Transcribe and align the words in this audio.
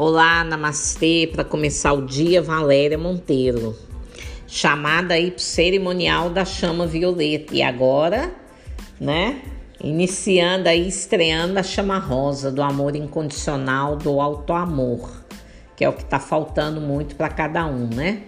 Olá, 0.00 0.44
namastê, 0.44 1.28
para 1.32 1.42
começar 1.42 1.92
o 1.92 2.06
dia, 2.06 2.40
Valéria 2.40 2.96
Monteiro. 2.96 3.76
Chamada 4.46 5.14
aí 5.14 5.32
pro 5.32 5.42
cerimonial 5.42 6.30
da 6.30 6.44
chama 6.44 6.86
violeta. 6.86 7.52
E 7.52 7.64
agora, 7.64 8.32
né? 9.00 9.42
Iniciando 9.82 10.68
aí, 10.68 10.86
estreando 10.86 11.58
a 11.58 11.64
chama 11.64 11.98
rosa 11.98 12.52
do 12.52 12.62
amor 12.62 12.94
incondicional, 12.94 13.96
do 13.96 14.20
alto 14.20 14.52
amor, 14.52 15.10
que 15.76 15.84
é 15.84 15.88
o 15.88 15.92
que 15.92 16.04
tá 16.04 16.20
faltando 16.20 16.80
muito 16.80 17.16
para 17.16 17.28
cada 17.28 17.66
um, 17.66 17.88
né? 17.88 18.22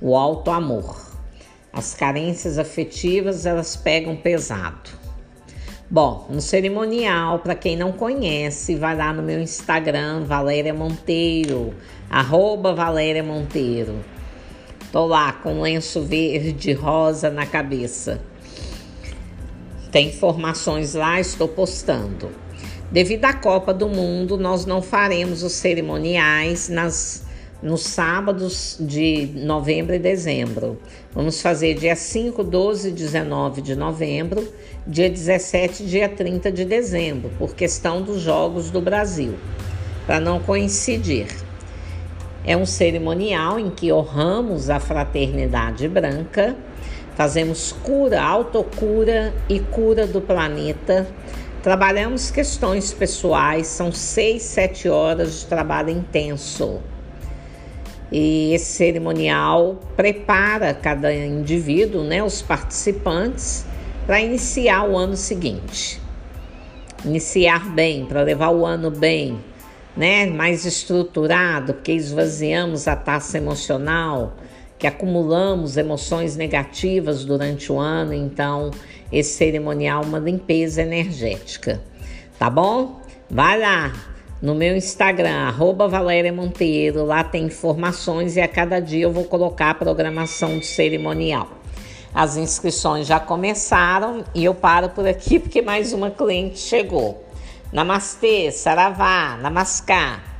O 0.00 0.16
alto 0.16 0.50
amor. 0.50 1.08
As 1.72 1.94
carências 1.94 2.58
afetivas, 2.58 3.46
elas 3.46 3.76
pegam 3.76 4.16
pesado. 4.16 4.90
Bom, 5.92 6.26
no 6.30 6.40
cerimonial, 6.40 7.40
para 7.40 7.54
quem 7.54 7.76
não 7.76 7.92
conhece, 7.92 8.76
vai 8.76 8.96
lá 8.96 9.12
no 9.12 9.22
meu 9.22 9.42
Instagram, 9.42 10.24
Valéria 10.24 10.72
Monteiro, 10.72 11.74
arroba 12.08 12.74
Valéria 12.74 13.22
Monteiro. 13.22 14.02
Tô 14.90 15.04
lá 15.04 15.34
com 15.34 15.60
lenço 15.60 16.00
verde 16.00 16.72
rosa 16.72 17.28
na 17.28 17.44
cabeça. 17.44 18.22
Tem 19.90 20.08
informações 20.08 20.94
lá, 20.94 21.20
estou 21.20 21.46
postando. 21.46 22.30
Devido 22.90 23.26
à 23.26 23.34
Copa 23.34 23.74
do 23.74 23.86
Mundo, 23.86 24.38
nós 24.38 24.64
não 24.64 24.80
faremos 24.80 25.42
os 25.42 25.52
cerimoniais 25.52 26.70
nas 26.70 27.22
nos 27.62 27.82
sábados 27.82 28.76
de 28.80 29.30
novembro 29.36 29.94
e 29.94 29.98
dezembro. 29.98 30.76
Vamos 31.14 31.40
fazer 31.40 31.74
dia 31.74 31.94
5, 31.94 32.42
12 32.42 32.88
e 32.88 32.92
19 32.92 33.62
de 33.62 33.76
novembro, 33.76 34.46
dia 34.84 35.08
17 35.08 35.84
e 35.84 35.86
dia 35.86 36.08
30 36.08 36.50
de 36.50 36.64
dezembro, 36.64 37.30
por 37.38 37.54
questão 37.54 38.02
dos 38.02 38.20
Jogos 38.20 38.70
do 38.70 38.80
Brasil, 38.80 39.34
para 40.06 40.18
não 40.18 40.40
coincidir. 40.40 41.28
É 42.44 42.56
um 42.56 42.66
cerimonial 42.66 43.60
em 43.60 43.70
que 43.70 43.92
honramos 43.92 44.68
a 44.68 44.80
fraternidade 44.80 45.86
branca, 45.86 46.56
fazemos 47.14 47.70
cura, 47.70 48.20
autocura 48.20 49.32
e 49.48 49.60
cura 49.60 50.08
do 50.08 50.20
planeta. 50.20 51.06
Trabalhamos 51.62 52.32
questões 52.32 52.92
pessoais, 52.92 53.68
são 53.68 53.92
seis, 53.92 54.42
sete 54.42 54.88
horas 54.88 55.40
de 55.40 55.46
trabalho 55.46 55.90
intenso. 55.90 56.80
E 58.12 58.52
esse 58.52 58.66
cerimonial 58.66 59.80
prepara 59.96 60.74
cada 60.74 61.12
indivíduo, 61.14 62.04
né, 62.04 62.22
os 62.22 62.42
participantes, 62.42 63.64
para 64.06 64.20
iniciar 64.20 64.86
o 64.86 64.98
ano 64.98 65.16
seguinte. 65.16 65.98
Iniciar 67.06 67.70
bem, 67.70 68.04
para 68.04 68.20
levar 68.20 68.50
o 68.50 68.66
ano 68.66 68.90
bem, 68.90 69.40
né, 69.96 70.26
mais 70.26 70.66
estruturado, 70.66 71.72
porque 71.72 71.92
esvaziamos 71.92 72.86
a 72.86 72.94
taça 72.94 73.38
emocional, 73.38 74.36
que 74.78 74.86
acumulamos 74.86 75.78
emoções 75.78 76.36
negativas 76.36 77.24
durante 77.24 77.72
o 77.72 77.78
ano, 77.78 78.12
então 78.12 78.72
esse 79.10 79.36
cerimonial 79.38 80.02
é 80.02 80.06
uma 80.06 80.18
limpeza 80.18 80.82
energética. 80.82 81.80
Tá 82.38 82.50
bom? 82.50 83.00
Vai 83.30 83.58
lá, 83.58 83.92
no 84.42 84.56
meu 84.56 84.76
Instagram, 84.76 85.46
arroba 85.46 85.86
Valéria 85.86 86.32
Monteiro. 86.32 87.04
Lá 87.04 87.22
tem 87.22 87.44
informações 87.44 88.36
e 88.36 88.40
a 88.40 88.48
cada 88.48 88.80
dia 88.80 89.04
eu 89.04 89.12
vou 89.12 89.22
colocar 89.24 89.70
a 89.70 89.74
programação 89.74 90.58
de 90.58 90.66
cerimonial. 90.66 91.48
As 92.12 92.36
inscrições 92.36 93.06
já 93.06 93.20
começaram 93.20 94.24
e 94.34 94.44
eu 94.44 94.52
paro 94.52 94.88
por 94.88 95.06
aqui 95.06 95.38
porque 95.38 95.62
mais 95.62 95.92
uma 95.92 96.10
cliente 96.10 96.58
chegou. 96.58 97.24
Namastê, 97.72 98.50
Saravá, 98.50 99.38
Namaskar. 99.40 100.31